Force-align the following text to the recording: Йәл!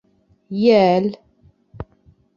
Йәл! 0.61 1.11